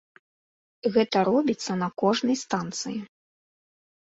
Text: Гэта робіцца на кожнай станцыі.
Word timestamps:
Гэта 0.95 1.17
робіцца 1.29 1.71
на 1.81 1.89
кожнай 2.05 2.37
станцыі. 2.45 2.99